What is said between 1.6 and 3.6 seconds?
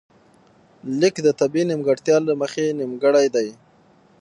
نیمګړتیا له مخې نیمګړی دی